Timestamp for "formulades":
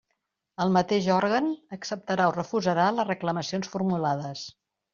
3.77-4.47